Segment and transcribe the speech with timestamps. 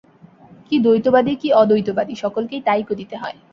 [0.67, 3.37] কি দ্বৈতবাদী, কি অদ্বৈতবাদী, সকলকেই তাই করিতে হয়।